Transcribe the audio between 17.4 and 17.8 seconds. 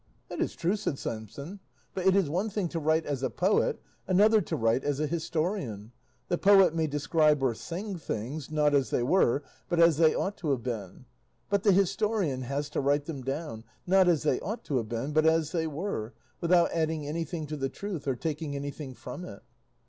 to the